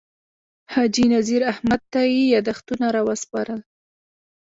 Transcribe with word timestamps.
حاجي 0.73 1.05
نذیر 1.13 1.41
احمد 1.51 1.81
تائي 1.93 2.19
یاداښتونه 2.33 2.85
راوسپارل. 2.95 3.59